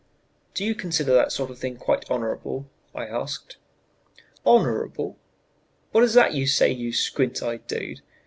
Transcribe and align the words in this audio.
"Do 0.55 0.65
you 0.65 0.73
consider 0.73 1.13
that 1.13 1.31
sort 1.31 1.51
of 1.51 1.59
thing 1.59 1.77
quite 1.77 2.09
honorable?" 2.09 2.67
I 2.95 3.05
asked. 3.05 3.57
"Honorable? 4.43 5.19
What 5.91 6.03
is 6.03 6.15
that 6.15 6.33
you 6.33 6.47
say, 6.47 6.71
you 6.71 6.91
squint 6.91 7.43
eyed 7.43 7.67
dude? 7.67 8.01